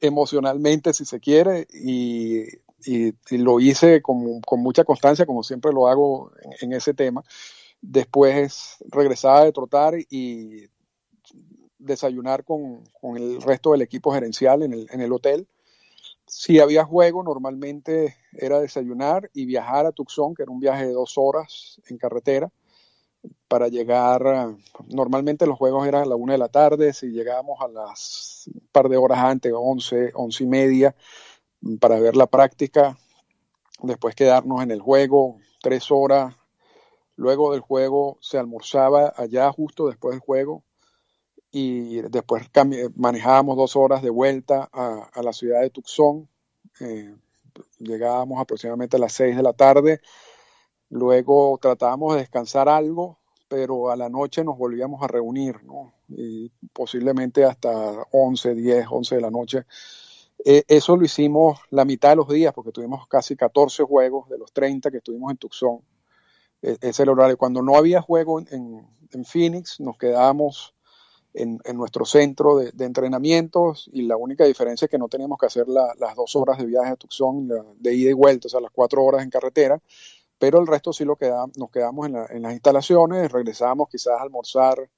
emocionalmente, 0.00 0.94
si 0.94 1.04
se 1.04 1.20
quiere, 1.20 1.66
y 1.70 2.46
y, 2.86 3.14
lo 3.30 3.60
hice 3.60 4.02
con, 4.02 4.40
con, 4.40 4.60
mucha 4.60 4.84
constancia, 4.84 5.26
como 5.26 5.42
siempre 5.42 5.72
lo 5.72 5.88
hago 5.88 6.32
en, 6.60 6.72
ese 6.72 6.94
tema. 6.94 7.22
Después 7.80 8.76
regresaba 8.90 9.44
de 9.44 9.52
trotar 9.52 9.94
y 10.10 10.66
desayunar 11.78 12.44
con, 12.44 12.84
con, 13.00 13.16
el 13.16 13.40
resto 13.42 13.72
del 13.72 13.82
equipo 13.82 14.12
gerencial 14.12 14.62
en 14.62 14.72
el, 14.72 14.86
en 14.90 15.00
el 15.00 15.12
hotel. 15.12 15.46
Si 16.26 16.58
había 16.58 16.84
juego, 16.84 17.22
normalmente 17.22 18.16
era 18.32 18.60
desayunar 18.60 19.30
y 19.34 19.44
viajar 19.44 19.86
a 19.86 19.92
Tucson, 19.92 20.34
que 20.34 20.42
era 20.42 20.52
un 20.52 20.60
viaje 20.60 20.86
de 20.86 20.92
dos 20.92 21.14
horas 21.16 21.80
en 21.88 21.98
carretera, 21.98 22.50
para 23.48 23.68
llegar, 23.68 24.22
normalmente 24.88 25.46
los 25.46 25.58
juegos 25.58 25.86
eran 25.86 26.02
a 26.02 26.06
la 26.06 26.16
una 26.16 26.32
de 26.32 26.38
la 26.38 26.48
tarde, 26.48 26.92
si 26.92 27.08
llegábamos 27.08 27.60
a 27.60 27.68
las 27.68 28.50
par 28.72 28.88
de 28.88 28.96
horas 28.96 29.18
antes, 29.18 29.52
once, 29.54 30.10
once 30.14 30.44
y 30.44 30.46
media, 30.46 30.94
para 31.80 31.98
ver 31.98 32.16
la 32.16 32.26
práctica, 32.26 32.96
después 33.82 34.14
quedarnos 34.14 34.62
en 34.62 34.70
el 34.70 34.80
juego 34.80 35.38
tres 35.62 35.90
horas. 35.90 36.36
Luego 37.16 37.52
del 37.52 37.60
juego 37.60 38.18
se 38.20 38.38
almorzaba 38.38 39.12
allá 39.16 39.50
justo 39.52 39.86
después 39.86 40.14
del 40.14 40.20
juego 40.20 40.62
y 41.50 42.02
después 42.02 42.50
manejábamos 42.96 43.56
dos 43.56 43.76
horas 43.76 44.02
de 44.02 44.10
vuelta 44.10 44.68
a, 44.72 45.22
la 45.22 45.32
ciudad 45.32 45.60
de 45.60 45.70
Tucson. 45.70 46.28
Eh, 46.80 47.14
llegábamos 47.78 48.40
aproximadamente 48.40 48.96
a 48.96 49.00
las 49.00 49.12
seis 49.12 49.36
de 49.36 49.42
la 49.42 49.52
tarde. 49.52 50.00
Luego 50.90 51.56
tratábamos 51.62 52.14
de 52.14 52.20
descansar 52.20 52.68
algo, 52.68 53.18
pero 53.48 53.90
a 53.90 53.96
la 53.96 54.08
noche 54.08 54.42
nos 54.42 54.58
volvíamos 54.58 55.00
a 55.02 55.06
reunir. 55.06 55.60
Y 56.08 56.50
posiblemente 56.72 57.44
hasta 57.44 57.70
11, 58.10 58.54
10, 58.54 58.86
11 58.90 59.14
de 59.14 59.20
la 59.20 59.30
noche 59.30 59.64
eh, 60.46 60.62
eso 60.68 60.96
lo 60.96 61.04
hicimos 61.06 61.58
la 61.70 61.86
mitad 61.86 62.10
de 62.10 62.16
los 62.16 62.28
días, 62.28 62.52
porque 62.52 62.70
tuvimos 62.70 63.08
casi 63.08 63.34
14 63.34 63.82
juegos 63.84 64.28
de 64.28 64.36
los 64.36 64.52
30 64.52 64.90
que 64.90 64.98
estuvimos 64.98 65.30
en 65.30 65.38
Tucson. 65.38 65.80
E, 66.60 66.76
es 66.82 67.00
el 67.00 67.08
horario. 67.08 67.38
Cuando 67.38 67.62
no 67.62 67.76
había 67.76 68.02
juego 68.02 68.40
en, 68.40 68.86
Phoenix, 69.24 69.80
nos 69.80 69.96
quedábamos 69.96 70.74
en, 71.32 71.60
nuestro 71.74 72.04
centro 72.04 72.56
de, 72.58 72.72
entrenamientos 72.84 73.88
y 73.92 74.02
la 74.02 74.16
única 74.16 74.44
diferencia 74.44 74.84
es 74.86 74.90
que 74.90 74.98
no 74.98 75.08
teníamos 75.08 75.38
que 75.38 75.46
hacer 75.46 75.66
las 75.68 76.14
dos 76.14 76.36
horas 76.36 76.58
de 76.58 76.66
viaje 76.66 76.90
a 76.90 76.96
Tucson, 76.96 77.48
de 77.78 77.94
ida 77.94 78.10
y 78.10 78.14
vuelta, 78.14 78.48
o 78.48 78.50
sea, 78.50 78.60
las 78.60 78.70
cuatro 78.70 79.02
horas 79.02 79.22
en 79.22 79.30
carretera, 79.30 79.80
pero 80.38 80.60
el 80.60 80.66
resto 80.66 80.92
sí 80.92 81.04
lo 81.04 81.16
queda, 81.16 81.46
nos 81.56 81.70
quedamos 81.70 82.06
en, 82.06 82.42
las 82.42 82.52
instalaciones, 82.52 83.30
regresamos 83.32 83.88
quizás 83.88 84.18
a 84.18 84.22
almorzar 84.22 84.90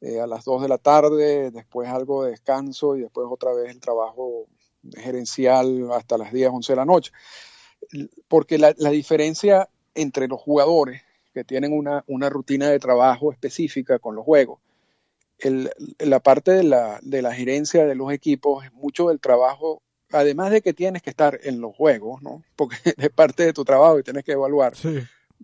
eh, 0.00 0.20
a 0.20 0.26
las 0.26 0.44
dos 0.44 0.60
de 0.60 0.68
la 0.68 0.78
tarde, 0.78 1.50
después 1.50 1.88
algo 1.88 2.24
de 2.24 2.32
descanso 2.32 2.96
y 2.96 3.02
después 3.02 3.26
otra 3.30 3.52
vez 3.54 3.70
el 3.70 3.80
trabajo 3.80 4.48
gerencial 4.96 5.90
hasta 5.92 6.18
las 6.18 6.32
10, 6.32 6.50
11 6.50 6.72
de 6.72 6.76
la 6.76 6.84
noche. 6.84 7.12
Porque 8.28 8.58
la, 8.58 8.72
diferencia 8.72 9.68
entre 9.94 10.28
los 10.28 10.40
jugadores 10.40 11.02
que 11.34 11.44
tienen 11.44 11.72
una, 11.72 12.04
una, 12.06 12.28
rutina 12.28 12.68
de 12.68 12.78
trabajo 12.78 13.32
específica 13.32 13.98
con 13.98 14.14
los 14.14 14.24
juegos, 14.24 14.60
el, 15.38 15.70
la 15.98 16.20
parte 16.20 16.52
de 16.52 16.62
la, 16.62 17.00
de 17.02 17.22
la 17.22 17.34
gerencia 17.34 17.84
de 17.84 17.94
los 17.94 18.12
equipos 18.12 18.64
es 18.64 18.72
mucho 18.72 19.08
del 19.08 19.18
trabajo 19.18 19.82
además 20.12 20.50
de 20.50 20.60
que 20.60 20.72
tienes 20.72 21.02
que 21.02 21.10
estar 21.10 21.38
en 21.42 21.60
los 21.60 21.74
juegos, 21.74 22.22
¿no? 22.22 22.42
Porque 22.56 22.76
es 22.96 23.10
parte 23.10 23.44
de 23.44 23.52
tu 23.52 23.64
trabajo 23.64 23.98
y 23.98 24.02
tienes 24.02 24.24
que 24.24 24.32
evaluar. 24.32 24.74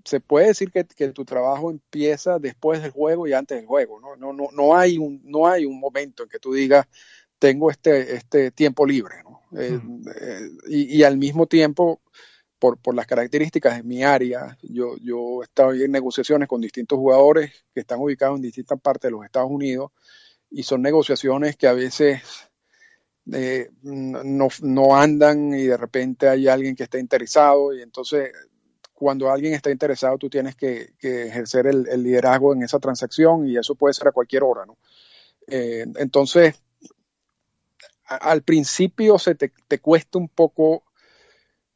Se 0.04 0.20
puede 0.20 0.48
decir 0.48 0.70
que, 0.70 0.84
que, 0.84 1.08
tu 1.08 1.24
trabajo 1.24 1.70
empieza 1.70 2.38
después 2.38 2.80
del 2.82 2.92
juego 2.92 3.26
y 3.26 3.32
antes 3.32 3.58
del 3.58 3.66
juego, 3.66 4.00
¿no? 4.00 4.14
No, 4.16 4.32
no, 4.32 4.48
no, 4.52 4.76
hay, 4.76 4.96
un, 4.96 5.20
no 5.24 5.48
hay 5.48 5.64
un 5.64 5.80
momento 5.80 6.22
en 6.22 6.28
que 6.28 6.38
tú 6.38 6.52
digas, 6.52 6.86
tengo 7.38 7.70
este, 7.70 8.14
este 8.14 8.50
tiempo 8.50 8.86
libre. 8.86 9.22
¿no? 9.24 9.28
Eh, 9.56 9.80
eh, 10.20 10.50
y, 10.68 11.02
al 11.02 11.16
mismo 11.16 11.46
tiempo, 11.46 12.00
por, 12.58 12.78
por, 12.78 12.94
las 12.94 13.06
características 13.06 13.76
de 13.76 13.82
mi 13.82 14.02
área, 14.02 14.58
yo, 14.62 14.96
yo 14.98 15.42
he 15.42 15.44
estado 15.44 15.72
en 15.72 15.90
negociaciones 15.90 16.48
con 16.48 16.60
distintos 16.60 16.98
jugadores 16.98 17.52
que 17.72 17.80
están 17.80 18.00
ubicados 18.00 18.36
en 18.36 18.42
distintas 18.42 18.80
partes 18.80 19.08
de 19.08 19.12
los 19.12 19.24
Estados 19.24 19.50
Unidos 19.50 19.92
y 20.50 20.62
son 20.62 20.82
negociaciones 20.82 21.56
que 21.56 21.66
a 21.66 21.72
veces 21.72 22.22
eh, 23.32 23.70
no, 23.82 24.48
no, 24.62 24.96
andan 24.96 25.54
y 25.54 25.64
de 25.64 25.76
repente 25.76 26.28
hay 26.28 26.48
alguien 26.48 26.74
que 26.74 26.84
está 26.84 26.98
interesado 26.98 27.74
y 27.74 27.82
entonces 27.82 28.32
cuando 28.94 29.30
alguien 29.30 29.52
está 29.52 29.70
interesado 29.70 30.16
tú 30.16 30.30
tienes 30.30 30.56
que, 30.56 30.94
ejercer 31.00 31.66
el, 31.66 31.84
liderazgo 32.02 32.54
en 32.54 32.62
esa 32.62 32.78
transacción 32.78 33.46
y 33.46 33.56
eso 33.56 33.74
puede 33.74 33.94
ser 33.94 34.08
a 34.08 34.12
cualquier 34.12 34.42
hora. 34.42 34.66
¿no? 34.66 34.76
entonces, 35.46 36.60
al 38.08 38.42
principio 38.42 39.18
se 39.18 39.34
te, 39.34 39.50
cuesta 39.80 40.18
un 40.18 40.28
poco 40.28 40.84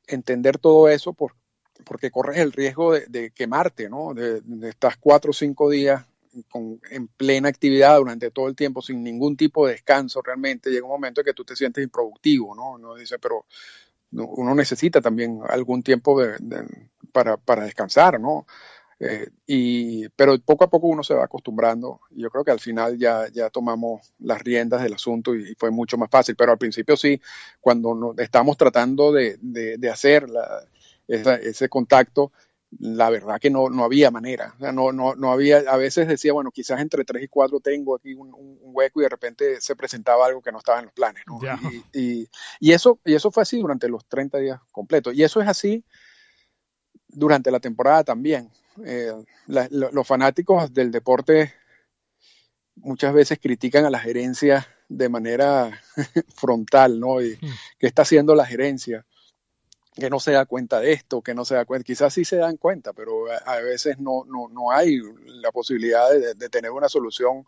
entender 0.07 0.59
todo 0.59 0.89
eso 0.89 1.13
porque 1.13 2.11
corres 2.11 2.39
el 2.39 2.53
riesgo 2.53 2.93
de, 2.93 3.31
quemarte, 3.31 3.89
¿no? 3.89 4.15
De, 4.15 4.41
de, 4.41 4.69
estás 4.69 4.97
cuatro 4.97 5.31
o 5.31 5.35
cinco 5.35 5.69
días 5.69 6.05
en 6.91 7.09
plena 7.09 7.49
actividad 7.49 7.99
durante 7.99 8.31
todo 8.31 8.49
el 8.49 8.57
tiempo, 8.57 8.81
sin 8.81 9.03
ningún 9.03 9.37
tipo 9.37 9.67
de 9.67 9.73
descanso 9.73 10.23
realmente, 10.23 10.71
llega 10.71 10.85
un 10.85 10.93
momento 10.93 11.21
en 11.21 11.27
que 11.27 11.35
tú 11.35 11.45
te 11.45 11.57
sientes 11.57 11.85
improductivo, 11.85 12.55
¿no? 12.55 12.73
Uno 12.73 12.95
dice, 12.95 13.19
pero 13.19 13.45
uno 14.13 14.55
necesita 14.55 15.01
también 15.01 15.41
algún 15.49 15.83
tiempo 15.83 16.21
para, 17.13 17.37
para, 17.37 17.65
descansar, 17.65 18.21
¿no? 18.21 18.47
Eh, 19.05 19.29
y, 19.49 20.09
pero 20.11 20.39
poco 20.39 20.63
a 20.63 20.71
poco 20.71 20.87
uno 20.87 21.03
se 21.03 21.15
va 21.15 21.25
acostumbrando. 21.25 22.01
Y 22.11 22.23
yo 22.23 22.31
creo 22.31 22.45
que 22.45 22.53
al 22.53 22.61
final 22.61 22.97
ya, 22.97 23.27
ya 23.33 23.51
tomamos 23.51 24.13
las 24.21 24.41
riendas 24.43 24.83
del 24.83 24.95
asunto 24.95 25.35
y, 25.35 25.55
fue 25.59 25.71
mucho 25.73 25.99
más 25.99 26.09
fácil. 26.09 26.37
Pero 26.37 26.53
al 26.53 26.59
principio 26.59 26.97
sí, 26.97 27.21
cuando 27.61 27.95
nos, 27.95 28.19
estamos 28.19 28.57
tratando 28.57 29.11
de, 29.11 29.39
de, 29.41 29.91
hacer 29.91 30.27
ese 31.09 31.69
contacto, 31.69 32.31
la 32.79 33.11
verdad 33.11 33.41
que 33.41 33.51
no, 33.51 33.69
no 33.69 33.85
había 33.85 34.13
manera. 34.13 34.55
no, 34.61 34.93
no, 34.93 35.17
no 35.17 35.33
había, 35.33 35.59
a 35.69 35.77
veces 35.77 36.07
decía, 36.07 36.33
bueno, 36.33 36.53
quizás 36.53 36.81
entre 36.81 37.05
tres 37.05 37.25
y 37.25 37.29
cuatro 37.29 37.59
tengo 37.59 37.97
aquí 37.97 38.15
un, 38.15 38.33
hueco 38.61 39.01
y 39.01 39.03
de 39.03 39.09
repente 39.11 39.61
se 39.61 39.77
presentaba 39.77 40.27
algo 40.27 40.41
que 40.41 40.53
no 40.53 40.59
estaba 40.59 40.79
en 40.79 40.87
los 40.87 40.95
planes. 40.95 41.25
Y, 41.93 42.29
y, 42.61 42.73
eso, 42.73 43.01
y 43.05 43.15
eso 43.15 43.33
fue 43.33 43.43
así 43.43 43.61
durante 43.61 43.89
los 43.89 44.07
30 44.07 44.39
días 44.39 44.61
completos. 44.71 45.13
Y 45.15 45.25
eso 45.25 45.43
es 45.43 45.49
así 45.49 45.85
durante 47.09 47.51
la 47.51 47.59
temporada 47.59 48.05
también. 48.05 48.49
Eh, 48.85 49.13
los 49.47 50.07
fanáticos 50.07 50.73
del 50.73 50.91
deporte 50.91 51.53
muchas 52.77 53.13
veces 53.13 53.39
critican 53.41 53.85
a 53.85 53.91
la 53.91 53.99
gerencia 53.99 54.67
de 54.89 55.09
manera 55.09 55.81
frontal, 56.35 56.99
¿no? 56.99 57.21
Y 57.21 57.35
hmm. 57.35 57.49
qué 57.79 57.87
está 57.87 58.03
haciendo 58.03 58.35
la 58.35 58.47
gerencia, 58.47 59.07
que 59.95 60.09
no 60.09 60.21
se 60.21 60.33
da 60.33 60.47
cuenta 60.47 60.81
de 60.81 60.93
esto, 60.93 61.21
que 61.23 61.35
no 61.35 61.45
se 61.45 61.55
da 61.55 61.65
cuenta, 61.65 61.85
quizás 61.85 62.15
sí 62.15 62.25
se 62.25 62.37
dan 62.37 62.57
cuenta, 62.57 62.93
pero 62.93 63.27
a, 63.31 63.57
veces 63.61 63.99
no, 63.99 64.25
no, 64.25 64.49
no, 64.49 64.71
hay 64.71 64.99
la 65.27 65.53
posibilidad 65.53 66.11
de, 66.11 66.49
tener 66.49 66.71
una 66.71 66.89
solución 66.89 67.47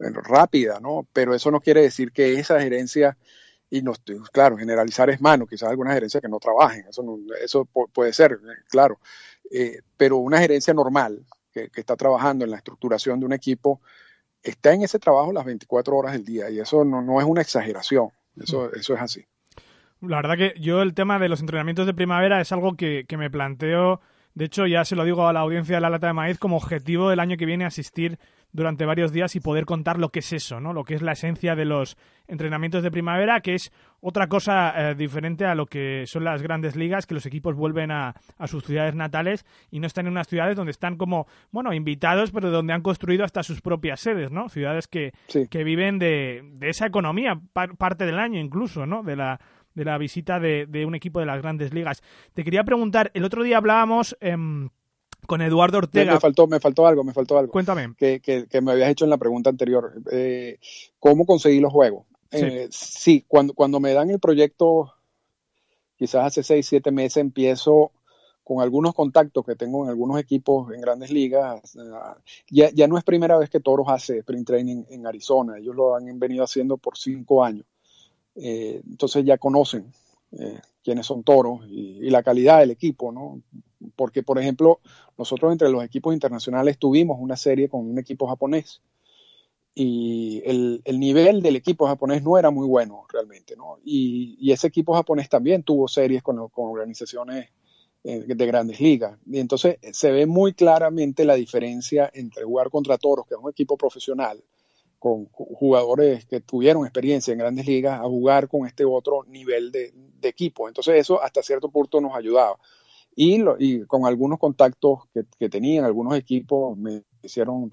eh, 0.00 0.10
rápida, 0.10 0.80
¿no? 0.80 1.06
Pero 1.12 1.34
eso 1.34 1.50
no 1.50 1.60
quiere 1.60 1.82
decir 1.82 2.10
que 2.10 2.34
esa 2.34 2.60
gerencia 2.60 3.16
y 3.70 3.82
no, 3.82 3.92
claro, 4.32 4.56
generalizar 4.56 5.10
es 5.10 5.20
malo, 5.20 5.46
quizás 5.46 5.68
alguna 5.68 5.94
gerencia 5.94 6.20
que 6.20 6.28
no 6.28 6.38
trabajen, 6.38 6.86
eso, 6.88 7.02
eso 7.42 7.64
puede 7.64 8.12
ser, 8.12 8.38
claro, 8.68 9.00
eh, 9.50 9.80
pero 9.96 10.18
una 10.18 10.38
gerencia 10.38 10.74
normal 10.74 11.24
que, 11.52 11.70
está 11.74 11.96
trabajando 11.96 12.44
en 12.44 12.50
la 12.50 12.56
estructuración 12.56 13.20
de 13.20 13.26
un 13.26 13.32
equipo 13.32 13.80
está 14.42 14.72
en 14.72 14.82
ese 14.82 14.98
trabajo 14.98 15.32
las 15.32 15.44
24 15.44 15.96
horas 15.96 16.12
del 16.12 16.24
día 16.24 16.50
y 16.50 16.60
eso 16.60 16.84
no, 16.84 17.00
no 17.00 17.20
es 17.20 17.26
una 17.26 17.40
exageración, 17.40 18.08
eso, 18.40 18.70
mm. 18.72 18.78
eso 18.78 18.94
es 18.94 19.00
así. 19.00 19.26
La 20.00 20.16
verdad 20.16 20.36
que 20.36 20.54
yo 20.60 20.82
el 20.82 20.92
tema 20.92 21.18
de 21.18 21.28
los 21.28 21.40
entrenamientos 21.40 21.86
de 21.86 21.94
primavera 21.94 22.40
es 22.40 22.52
algo 22.52 22.76
que, 22.76 23.06
que 23.08 23.16
me 23.16 23.30
planteo, 23.30 24.00
de 24.34 24.44
hecho 24.44 24.66
ya 24.66 24.84
se 24.84 24.96
lo 24.96 25.04
digo 25.04 25.26
a 25.26 25.32
la 25.32 25.40
audiencia 25.40 25.76
de 25.76 25.80
la 25.80 25.90
lata 25.90 26.08
de 26.08 26.12
maíz 26.12 26.38
como 26.38 26.56
objetivo 26.56 27.08
del 27.08 27.20
año 27.20 27.36
que 27.36 27.46
viene 27.46 27.64
asistir 27.64 28.18
durante 28.54 28.86
varios 28.86 29.12
días 29.12 29.34
y 29.34 29.40
poder 29.40 29.64
contar 29.64 29.98
lo 29.98 30.10
que 30.10 30.20
es 30.20 30.32
eso, 30.32 30.60
¿no? 30.60 30.72
Lo 30.72 30.84
que 30.84 30.94
es 30.94 31.02
la 31.02 31.12
esencia 31.12 31.56
de 31.56 31.64
los 31.64 31.96
entrenamientos 32.28 32.84
de 32.84 32.90
primavera, 32.92 33.40
que 33.40 33.56
es 33.56 33.72
otra 34.00 34.28
cosa 34.28 34.90
eh, 34.90 34.94
diferente 34.94 35.44
a 35.44 35.56
lo 35.56 35.66
que 35.66 36.04
son 36.06 36.22
las 36.22 36.40
grandes 36.40 36.76
ligas, 36.76 37.04
que 37.04 37.14
los 37.14 37.26
equipos 37.26 37.56
vuelven 37.56 37.90
a, 37.90 38.14
sus 38.46 38.64
ciudades 38.64 38.94
natales 38.94 39.44
y 39.72 39.80
no 39.80 39.88
están 39.88 40.06
en 40.06 40.12
unas 40.12 40.28
ciudades 40.28 40.56
donde 40.56 40.70
están 40.70 40.96
como, 40.96 41.26
bueno, 41.50 41.72
invitados, 41.72 42.30
pero 42.30 42.50
donde 42.50 42.72
han 42.72 42.82
construido 42.82 43.24
hasta 43.24 43.42
sus 43.42 43.60
propias 43.60 44.00
sedes, 44.00 44.30
¿no? 44.30 44.48
Ciudades 44.48 44.86
que, 44.86 45.12
que 45.50 45.64
viven 45.64 45.98
de, 45.98 46.48
de 46.54 46.68
esa 46.68 46.86
economía, 46.86 47.40
parte 47.52 48.06
del 48.06 48.20
año 48.20 48.38
incluso, 48.38 48.86
¿no? 48.86 49.02
De 49.02 49.16
la, 49.16 49.40
de 49.74 49.84
la 49.84 49.98
visita 49.98 50.40
de, 50.40 50.66
de, 50.66 50.86
un 50.86 50.94
equipo 50.94 51.20
de 51.20 51.26
las 51.26 51.40
grandes 51.40 51.74
ligas. 51.74 52.02
Te 52.32 52.44
quería 52.44 52.64
preguntar, 52.64 53.10
el 53.14 53.24
otro 53.24 53.42
día 53.42 53.58
hablábamos... 53.58 54.16
Eh, 54.20 54.36
con 55.26 55.42
Eduardo 55.42 55.78
Ortega. 55.78 56.14
Me, 56.14 56.20
faltó, 56.20 56.46
me 56.46 56.60
faltó 56.60 56.86
algo, 56.86 57.04
me 57.04 57.12
faltó 57.12 57.38
algo. 57.38 57.52
Cuéntame. 57.52 57.94
Que, 57.96 58.20
que, 58.20 58.60
me 58.60 58.72
habías 58.72 58.90
hecho 58.90 59.04
en 59.04 59.10
la 59.10 59.16
pregunta 59.16 59.50
anterior. 59.50 59.94
Eh, 60.10 60.58
¿Cómo 60.98 61.26
conseguí 61.26 61.60
los 61.60 61.72
juegos? 61.72 62.06
Eh, 62.30 62.68
sí, 62.70 63.24
cuando, 63.26 63.54
cuando 63.54 63.80
me 63.80 63.92
dan 63.92 64.10
el 64.10 64.18
proyecto, 64.18 64.92
quizás 65.96 66.26
hace 66.26 66.42
seis, 66.42 66.66
siete 66.66 66.90
meses, 66.90 67.18
empiezo 67.18 67.92
con 68.42 68.60
algunos 68.60 68.94
contactos 68.94 69.44
que 69.46 69.56
tengo 69.56 69.84
en 69.84 69.90
algunos 69.90 70.20
equipos 70.20 70.72
en 70.72 70.80
grandes 70.80 71.10
ligas. 71.10 71.76
Ya, 72.50 72.70
ya 72.70 72.86
no 72.88 72.98
es 72.98 73.04
primera 73.04 73.38
vez 73.38 73.48
que 73.48 73.60
Toros 73.60 73.86
hace 73.88 74.18
sprint 74.18 74.46
training 74.46 74.84
en 74.90 75.06
Arizona. 75.06 75.58
Ellos 75.58 75.74
lo 75.74 75.94
han 75.96 76.18
venido 76.18 76.44
haciendo 76.44 76.76
por 76.76 76.98
cinco 76.98 77.42
años. 77.42 77.64
Eh, 78.36 78.82
entonces 78.88 79.24
ya 79.24 79.38
conocen 79.38 79.92
eh, 80.32 80.60
quiénes 80.82 81.06
son 81.06 81.22
toros 81.22 81.60
y, 81.68 82.10
la 82.10 82.22
calidad 82.22 82.60
del 82.60 82.72
equipo, 82.72 83.12
¿no? 83.12 83.40
Porque, 83.96 84.22
por 84.22 84.38
ejemplo, 84.38 84.80
nosotros 85.16 85.52
entre 85.52 85.70
los 85.70 85.84
equipos 85.84 86.14
internacionales 86.14 86.78
tuvimos 86.78 87.18
una 87.20 87.36
serie 87.36 87.68
con 87.68 87.88
un 87.88 87.98
equipo 87.98 88.26
japonés 88.26 88.82
y 89.74 90.42
el, 90.44 90.82
nivel 90.98 91.42
del 91.42 91.56
equipo 91.56 91.86
japonés 91.86 92.22
no 92.22 92.38
era 92.38 92.50
muy 92.50 92.66
bueno 92.66 93.06
realmente, 93.12 93.56
¿no? 93.56 93.78
Y, 93.84 94.50
ese 94.52 94.68
equipo 94.68 94.94
japonés 94.94 95.28
también 95.28 95.62
tuvo 95.62 95.88
series 95.88 96.22
con, 96.22 96.48
con 96.48 96.70
organizaciones 96.70 97.50
eh, 98.04 98.24
de 98.26 98.46
grandes 98.46 98.80
ligas. 98.80 99.18
Y 99.26 99.38
entonces 99.38 99.78
se 99.92 100.12
ve 100.12 100.26
muy 100.26 100.52
claramente 100.52 101.24
la 101.24 101.34
diferencia 101.34 102.10
entre 102.12 102.44
jugar 102.44 102.70
contra 102.70 102.98
Toros, 102.98 103.26
que 103.26 103.34
es 103.34 103.40
un 103.40 103.50
equipo 103.50 103.76
profesional, 103.76 104.42
con 105.04 105.26
jugadores 105.26 106.24
que 106.24 106.40
tuvieron 106.40 106.86
experiencia 106.86 107.30
en 107.32 107.38
grandes 107.38 107.66
ligas 107.66 108.00
a 108.00 108.04
jugar 108.04 108.48
con 108.48 108.66
este 108.66 108.86
otro 108.86 109.22
nivel 109.24 109.70
de, 109.70 109.92
equipo. 110.22 110.66
Entonces 110.66 110.94
eso 110.94 111.22
hasta 111.22 111.42
cierto 111.42 111.68
punto 111.68 112.00
nos 112.00 112.16
ayudaba. 112.16 112.58
Y, 113.14 113.44
y 113.58 113.84
con 113.84 114.06
algunos 114.06 114.38
contactos 114.38 115.00
que, 115.12 115.24
que, 115.38 115.50
tenían 115.50 115.84
algunos 115.84 116.16
equipos 116.16 116.78
me 116.78 117.02
hicieron 117.22 117.68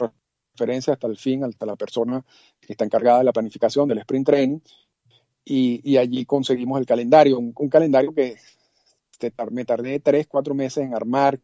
referencia 0.52 0.92
hasta 0.92 1.08
el 1.08 1.16
fin, 1.16 1.46
hasta 1.46 1.66
la 1.66 1.78
persona 1.78 2.22
que 2.60 2.74
está 2.74 2.84
encargada 2.84 3.20
de 3.20 3.24
la 3.24 3.32
planificación 3.32 3.88
del 3.88 4.00
sprint 4.00 4.26
training. 4.26 4.60
Y, 5.46 5.80
y 5.90 5.96
allí 5.96 6.26
conseguimos 6.26 6.82
el 6.82 6.86
calendario, 6.86 7.40
un, 7.40 7.54
calendario 7.70 8.14
que 8.14 8.36
me 9.52 9.64
tardé 9.64 10.02
tres, 10.02 10.28
cuatro 10.28 10.54
meses 10.54 10.84
en 10.84 10.94
armar. 10.94 11.40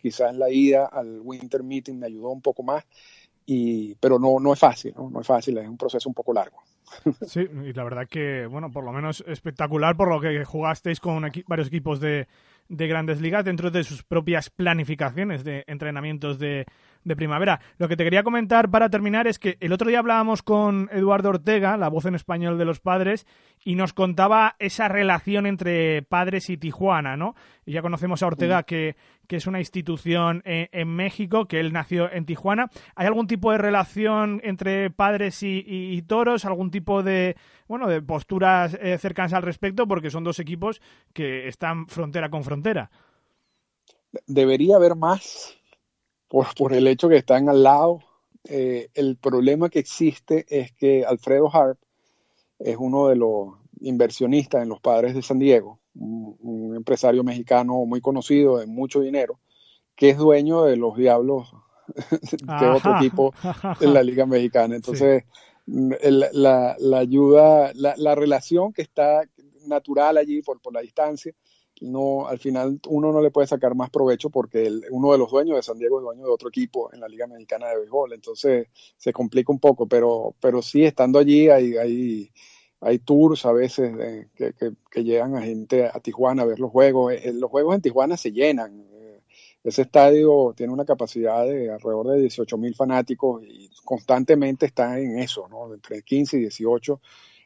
Quizás 0.00 0.34
la 0.34 0.50
ida 0.50 0.86
al 0.86 1.20
winter 1.20 1.62
meeting 1.62 1.98
me 1.98 2.06
ayudó 2.06 2.30
un 2.30 2.40
poco 2.40 2.62
más 2.62 2.84
y, 3.46 3.94
pero 3.96 4.18
no, 4.18 4.38
no 4.40 4.52
es 4.52 4.58
fácil, 4.58 4.94
¿no? 4.96 5.20
es 5.20 5.26
fácil, 5.26 5.58
es 5.58 5.68
un 5.68 5.76
proceso 5.76 6.08
un 6.08 6.14
poco 6.14 6.32
largo. 6.32 6.58
Sí, 7.26 7.40
y 7.40 7.72
la 7.72 7.84
verdad 7.84 8.06
que, 8.08 8.46
bueno, 8.46 8.70
por 8.70 8.84
lo 8.84 8.92
menos 8.92 9.24
espectacular 9.26 9.96
por 9.96 10.08
lo 10.08 10.20
que 10.20 10.44
jugasteis 10.44 11.00
con 11.00 11.24
varios 11.46 11.68
equipos 11.68 11.98
de, 11.98 12.28
de 12.68 12.86
grandes 12.86 13.20
ligas 13.20 13.44
dentro 13.44 13.70
de 13.70 13.84
sus 13.84 14.02
propias 14.02 14.50
planificaciones 14.50 15.44
de 15.44 15.64
entrenamientos 15.66 16.38
de, 16.38 16.66
de 17.04 17.16
primavera. 17.16 17.60
Lo 17.78 17.88
que 17.88 17.96
te 17.96 18.04
quería 18.04 18.22
comentar 18.22 18.70
para 18.70 18.88
terminar 18.88 19.26
es 19.26 19.38
que 19.38 19.56
el 19.60 19.72
otro 19.72 19.88
día 19.88 19.98
hablábamos 19.98 20.42
con 20.42 20.88
Eduardo 20.92 21.28
Ortega, 21.28 21.76
la 21.76 21.88
voz 21.88 22.06
en 22.06 22.14
español 22.14 22.58
de 22.58 22.64
los 22.64 22.80
padres, 22.80 23.26
y 23.64 23.76
nos 23.76 23.92
contaba 23.92 24.56
esa 24.58 24.88
relación 24.88 25.46
entre 25.46 26.02
padres 26.02 26.50
y 26.50 26.56
Tijuana, 26.56 27.16
¿no? 27.16 27.34
Y 27.66 27.72
ya 27.72 27.82
conocemos 27.82 28.22
a 28.22 28.26
Ortega 28.26 28.62
que, 28.64 28.96
que 29.26 29.36
es 29.36 29.46
una 29.46 29.58
institución 29.58 30.42
en, 30.44 30.88
México, 30.88 31.46
que 31.46 31.60
él 31.60 31.72
nació 31.72 32.10
en 32.12 32.26
Tijuana. 32.26 32.70
¿Hay 32.94 33.06
algún 33.06 33.26
tipo 33.26 33.52
de 33.52 33.58
relación 33.58 34.40
entre 34.44 34.90
padres 34.90 35.42
y, 35.42 36.02
toros? 36.02 36.44
¿Algún 36.44 36.70
tipo 36.70 37.02
de, 37.02 37.36
bueno, 37.66 37.88
de 37.88 38.02
posturas 38.02 38.76
eh, 38.80 38.98
cercanas 38.98 39.32
al 39.32 39.42
respecto? 39.42 39.86
Porque 39.86 40.10
son 40.10 40.24
dos 40.24 40.38
equipos 40.38 40.80
que 41.12 41.48
están 41.48 41.86
frontera 41.88 42.28
con 42.28 42.44
frontera. 42.44 42.90
Debería 44.26 44.76
haber 44.76 44.94
más 44.94 45.56
por, 46.56 46.72
el 46.72 46.86
hecho 46.86 47.08
que 47.08 47.16
están 47.16 47.48
al 47.48 47.62
lado. 47.62 48.00
Eh, 48.46 48.88
el 48.94 49.16
problema 49.16 49.70
que 49.70 49.78
existe 49.78 50.44
es 50.48 50.72
que 50.72 51.04
Alfredo 51.04 51.48
Harp 51.54 51.78
es 52.58 52.76
uno 52.78 53.08
de 53.08 53.16
los 53.16 53.54
inversionistas 53.80 54.62
en 54.62 54.68
los 54.68 54.80
padres 54.80 55.14
de 55.14 55.22
San 55.22 55.38
Diego, 55.38 55.80
un, 55.94 56.74
empresario 56.76 57.22
mexicano 57.22 57.84
muy 57.86 58.00
conocido, 58.00 58.58
de 58.58 58.66
mucho 58.66 59.00
dinero, 59.00 59.38
que 59.94 60.10
es 60.10 60.18
dueño 60.18 60.64
de 60.64 60.76
los 60.76 60.96
Diablos 60.96 61.54
de 62.10 62.66
otro 62.66 62.96
equipo 62.96 63.32
en 63.80 63.94
la 63.94 64.02
Liga 64.02 64.26
Mexicana. 64.26 64.74
Entonces, 64.74 65.24
la, 65.66 66.76
ayuda, 66.98 67.72
la, 67.74 68.14
relación 68.14 68.72
que 68.72 68.82
está 68.82 69.22
natural 69.66 70.16
allí 70.18 70.42
por, 70.42 70.60
por 70.60 70.74
la 70.74 70.80
distancia, 70.80 71.32
no, 71.80 72.28
al 72.28 72.38
final 72.38 72.80
uno 72.88 73.12
no 73.12 73.20
le 73.20 73.30
puede 73.30 73.46
sacar 73.46 73.74
más 73.74 73.90
provecho 73.90 74.30
porque 74.30 74.70
uno 74.90 75.12
de 75.12 75.18
los 75.18 75.30
dueños 75.30 75.56
de 75.56 75.62
San 75.62 75.78
Diego 75.78 75.98
es 75.98 76.04
dueño 76.04 76.24
de 76.24 76.30
otro 76.30 76.48
equipo 76.48 76.92
en 76.92 77.00
la 77.00 77.08
Liga 77.08 77.26
Mexicana 77.26 77.68
de 77.68 77.78
Béisbol, 77.78 78.12
entonces 78.12 78.68
se 78.96 79.12
complica 79.12 79.52
un 79.52 79.58
poco, 79.58 79.86
pero, 79.86 80.34
pero 80.40 80.62
sí, 80.62 80.84
estando 80.84 81.18
allí 81.18 81.48
hay, 81.48 81.76
hay, 81.76 82.30
hay 82.80 82.98
tours 82.98 83.44
a 83.46 83.52
veces 83.52 83.92
que, 84.36 84.52
que, 84.90 85.04
llegan 85.04 85.36
a 85.36 85.42
gente 85.42 85.86
a 85.86 85.98
Tijuana 86.00 86.42
a 86.42 86.46
ver 86.46 86.60
los 86.60 86.70
juegos. 86.70 87.14
Eh, 87.14 87.32
los 87.32 87.50
juegos 87.50 87.74
en 87.74 87.80
Tijuana 87.80 88.16
se 88.16 88.30
llenan. 88.30 88.86
Eh, 88.92 89.22
ese 89.64 89.82
estadio 89.82 90.52
tiene 90.54 90.72
una 90.72 90.84
capacidad 90.84 91.46
de 91.46 91.72
alrededor 91.72 92.08
de 92.08 92.20
18 92.20 92.58
mil 92.58 92.74
fanáticos 92.74 93.42
y 93.42 93.70
constantemente 93.84 94.66
está 94.66 95.00
en 95.00 95.18
eso, 95.18 95.48
¿no? 95.48 95.72
entre 95.72 96.02
15 96.02 96.36
y 96.36 96.40
18 96.40 97.00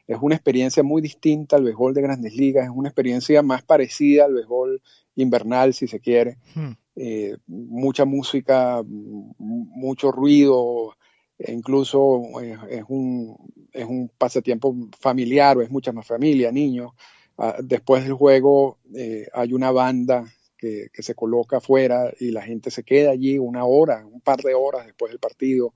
es 0.09 0.17
una 0.21 0.35
experiencia 0.35 0.81
muy 0.81 1.03
distinta 1.03 1.55
al 1.55 1.63
béisbol 1.63 1.93
de 1.93 2.01
grandes 2.01 2.35
ligas, 2.35 2.65
es 2.65 2.71
una 2.73 2.89
experiencia 2.89 3.43
más 3.43 3.61
parecida 3.61 4.25
al 4.25 4.33
béisbol 4.33 4.81
invernal, 5.15 5.75
si 5.75 5.87
se 5.87 5.99
quiere. 5.99 6.37
Hmm. 6.55 6.71
eh, 6.95 7.37
mucha 7.45 8.05
música, 8.05 8.81
mucho 8.87 10.11
ruido, 10.11 10.95
e 11.37 11.53
incluso 11.53 12.23
es, 12.41 12.83
un, 12.87 13.37
es 13.71 13.85
un 13.85 14.11
pasatiempo 14.17 14.75
familiar 14.99 15.57
o 15.57 15.61
es 15.61 15.69
mucha 15.69 15.91
más 15.91 16.07
familia, 16.07 16.51
niños. 16.51 16.91
Ah, 17.37 17.57
después 17.63 18.03
del 18.03 18.13
juego 18.13 18.79
eh, 18.95 19.27
hay 19.31 19.53
una 19.53 19.71
banda 19.71 20.25
que, 20.57 20.89
se 20.91 21.13
coloca 21.13 21.57
afuera 21.57 22.11
y 22.19 22.31
la 22.31 22.41
gente 22.41 22.71
se 22.71 22.83
queda 22.83 23.11
allí 23.11 23.37
una 23.37 23.63
hora, 23.63 24.05
un 24.05 24.21
par 24.21 24.41
de 24.41 24.55
horas 24.55 24.87
después 24.87 25.11
del 25.11 25.19
partido. 25.19 25.75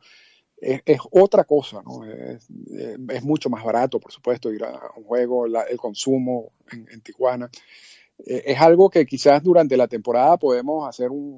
Es, 0.63 1.00
otra 1.12 1.43
cosa, 1.43 1.82
¿no? 1.84 2.05
Es, 2.05 3.24
mucho 3.24 3.50
más 3.50 3.63
barato, 3.63 4.00
por 4.00 4.12
supuesto, 4.12 4.51
ir 4.51 4.63
a 4.63 4.91
un 4.96 5.03
juego, 5.03 5.46
el 5.46 5.77
consumo 5.77 6.53
en, 6.72 7.01
Tijuana. 7.01 7.50
Eh, 8.25 8.43
es 8.46 8.62
algo 8.62 8.89
que 8.89 9.05
quizás 9.05 9.43
durante 9.43 9.75
la 9.75 9.88
temporada 9.88 10.38
podemos 10.38 10.88
hacer 10.88 11.10
un, 11.10 11.36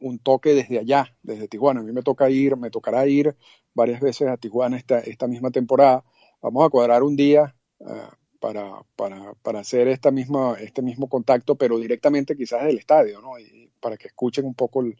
un, 0.00 0.18
toque 0.20 0.54
desde 0.54 0.78
allá, 0.78 1.12
desde 1.22 1.48
Tijuana. 1.48 1.80
A 1.80 1.82
mí 1.82 1.92
me 1.92 2.02
toca 2.02 2.30
ir, 2.30 2.56
me 2.56 2.70
tocará 2.70 3.06
ir 3.08 3.34
varias 3.74 4.00
veces 4.00 4.28
a 4.28 4.36
Tijuana 4.36 4.76
esta, 4.76 5.00
esta 5.00 5.26
misma 5.26 5.50
temporada. 5.50 6.04
Vamos 6.40 6.64
a 6.64 6.70
cuadrar 6.70 7.02
un 7.02 7.16
día 7.16 7.56
ah, 7.84 8.16
para, 8.44 8.82
para, 8.94 9.32
para, 9.42 9.60
hacer 9.60 9.88
esta 9.88 10.10
misma, 10.10 10.56
este 10.60 10.82
mismo 10.82 11.08
contacto, 11.08 11.54
pero 11.54 11.78
directamente 11.78 12.36
quizás 12.36 12.62
del 12.64 12.76
estadio, 12.76 13.22
¿no? 13.22 13.38
Y 13.38 13.70
para 13.80 13.96
que 13.96 14.08
escuchen 14.08 14.44
un 14.44 14.52
poco 14.52 14.82
el, 14.82 14.96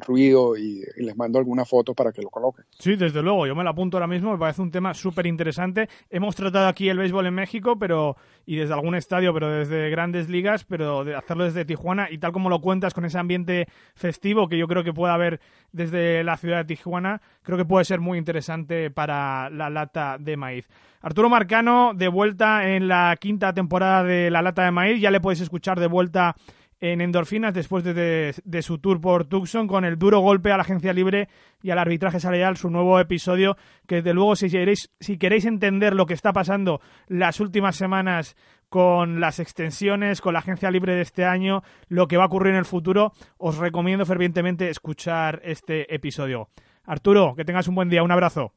ruido 0.00 0.56
y, 0.56 0.82
les 0.96 1.14
mando 1.14 1.38
algunas 1.38 1.68
fotos 1.68 1.94
para 1.94 2.10
que 2.10 2.22
lo 2.22 2.30
coloquen. 2.30 2.64
Sí, 2.78 2.96
desde 2.96 3.22
luego, 3.22 3.46
yo 3.46 3.54
me 3.54 3.64
lo 3.64 3.68
apunto 3.68 3.98
ahora 3.98 4.06
mismo, 4.06 4.32
me 4.32 4.38
parece 4.38 4.62
un 4.62 4.70
tema 4.70 4.94
súper 4.94 5.26
interesante. 5.26 5.90
Hemos 6.08 6.36
tratado 6.36 6.68
aquí 6.68 6.88
el 6.88 6.96
béisbol 6.96 7.26
en 7.26 7.34
México, 7.34 7.78
pero 7.78 8.16
y 8.46 8.56
desde 8.56 8.72
algún 8.72 8.94
estadio, 8.94 9.34
pero 9.34 9.50
desde 9.50 9.90
grandes 9.90 10.30
ligas, 10.30 10.64
pero 10.64 11.04
de 11.04 11.16
hacerlo 11.16 11.44
desde 11.44 11.66
Tijuana 11.66 12.10
y 12.10 12.16
tal 12.16 12.32
como 12.32 12.48
lo 12.48 12.62
cuentas 12.62 12.94
con 12.94 13.04
ese 13.04 13.18
ambiente 13.18 13.66
festivo 13.94 14.48
que 14.48 14.56
yo 14.56 14.68
creo 14.68 14.84
que 14.84 14.94
puede 14.94 15.12
haber 15.12 15.40
desde 15.72 16.24
la 16.24 16.38
ciudad 16.38 16.58
de 16.58 16.64
Tijuana, 16.64 17.20
creo 17.42 17.58
que 17.58 17.66
puede 17.66 17.84
ser 17.84 18.00
muy 18.00 18.16
interesante 18.16 18.90
para 18.90 19.50
la 19.50 19.68
lata 19.68 20.16
de 20.18 20.36
maíz. 20.36 20.66
Arturo 21.06 21.28
Marcano, 21.28 21.92
de 21.94 22.08
vuelta 22.08 22.68
en 22.68 22.88
la 22.88 23.16
quinta 23.20 23.52
temporada 23.52 24.02
de 24.02 24.28
La 24.28 24.42
Lata 24.42 24.64
de 24.64 24.72
Maíz. 24.72 25.00
Ya 25.00 25.12
le 25.12 25.20
podéis 25.20 25.40
escuchar 25.40 25.78
de 25.78 25.86
vuelta 25.86 26.34
en 26.80 27.00
endorfinas 27.00 27.54
después 27.54 27.84
de, 27.84 28.34
su 28.60 28.78
tour 28.78 29.00
por 29.00 29.24
Tucson 29.24 29.68
con 29.68 29.84
el 29.84 30.00
duro 30.00 30.18
golpe 30.18 30.50
a 30.50 30.56
la 30.56 30.64
agencia 30.64 30.92
libre 30.92 31.28
y 31.62 31.70
al 31.70 31.78
arbitraje 31.78 32.18
salarial, 32.18 32.56
su 32.56 32.70
nuevo 32.70 32.98
episodio, 32.98 33.56
que 33.86 34.02
desde 34.02 34.14
luego 34.14 34.34
si 34.34 34.50
queréis, 34.50 34.90
si 34.98 35.16
queréis 35.16 35.44
entender 35.44 35.94
lo 35.94 36.06
que 36.06 36.14
está 36.14 36.32
pasando 36.32 36.80
las 37.06 37.38
últimas 37.38 37.76
semanas 37.76 38.34
con 38.68 39.20
las 39.20 39.38
extensiones, 39.38 40.20
con 40.20 40.32
la 40.32 40.40
agencia 40.40 40.72
libre 40.72 40.96
de 40.96 41.02
este 41.02 41.24
año, 41.24 41.62
lo 41.86 42.08
que 42.08 42.16
va 42.16 42.24
a 42.24 42.26
ocurrir 42.26 42.54
en 42.54 42.58
el 42.58 42.64
futuro, 42.64 43.12
os 43.38 43.58
recomiendo 43.58 44.06
fervientemente 44.06 44.70
escuchar 44.70 45.40
este 45.44 45.94
episodio. 45.94 46.48
Arturo, 46.82 47.36
que 47.36 47.44
tengas 47.44 47.68
un 47.68 47.76
buen 47.76 47.90
día, 47.90 48.02
un 48.02 48.10
abrazo. 48.10 48.54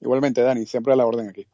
Igualmente, 0.00 0.42
Dani, 0.42 0.66
siempre 0.66 0.92
a 0.92 0.96
la 0.96 1.06
orden 1.06 1.28
aquí. 1.28 1.46